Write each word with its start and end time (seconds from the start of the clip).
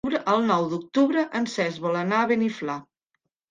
El 0.35 0.39
nou 0.45 0.65
d'octubre 0.71 1.27
en 1.41 1.47
Cesc 1.57 1.85
vol 1.85 2.01
anar 2.01 2.25
a 2.25 2.33
Beniflà. 2.35 2.81